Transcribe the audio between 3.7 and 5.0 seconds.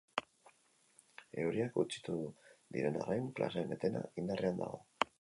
etena indarrean dago.